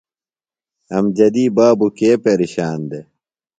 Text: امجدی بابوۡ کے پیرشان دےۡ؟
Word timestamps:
امجدی 0.97 1.45
بابوۡ 1.57 1.91
کے 1.97 2.09
پیرشان 2.23 2.79
دےۡ؟ 2.89 3.05